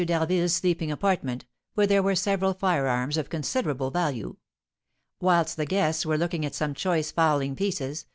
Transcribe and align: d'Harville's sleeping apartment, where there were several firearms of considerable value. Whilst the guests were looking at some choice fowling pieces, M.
d'Harville's 0.03 0.55
sleeping 0.55 0.89
apartment, 0.89 1.45
where 1.75 1.85
there 1.85 2.01
were 2.01 2.15
several 2.15 2.55
firearms 2.55 3.17
of 3.17 3.29
considerable 3.29 3.91
value. 3.91 4.35
Whilst 5.19 5.55
the 5.57 5.65
guests 5.67 6.07
were 6.07 6.17
looking 6.17 6.43
at 6.43 6.55
some 6.55 6.73
choice 6.73 7.11
fowling 7.11 7.55
pieces, 7.55 8.05
M. 8.05 8.09